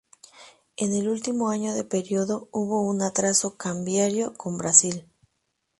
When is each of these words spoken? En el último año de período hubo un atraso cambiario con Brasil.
En 0.77 0.95
el 0.95 1.07
último 1.09 1.49
año 1.49 1.75
de 1.75 1.83
período 1.83 2.49
hubo 2.51 2.81
un 2.81 3.03
atraso 3.03 3.55
cambiario 3.55 4.33
con 4.33 4.57
Brasil. 4.57 5.05